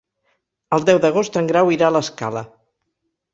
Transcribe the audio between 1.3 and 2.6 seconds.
en Grau irà a l'Escala.